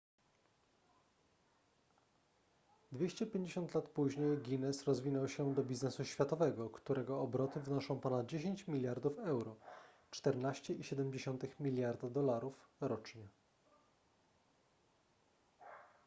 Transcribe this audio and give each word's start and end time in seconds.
250 2.91 3.73
lat 3.73 3.87
później 3.89 4.37
guinness 4.37 4.83
rozwinął 4.83 5.27
się 5.27 5.53
do 5.53 5.63
biznesu 5.63 6.05
światowego 6.05 6.69
którego 6.69 7.21
obroty 7.21 7.59
wynoszą 7.59 7.99
ponad 7.99 8.25
10 8.25 8.67
miliardów 8.67 9.19
euro 9.19 9.55
14,7 10.11 11.49
miliarda 11.59 12.09
dolarów 12.09 12.67
rocznie 12.81 13.27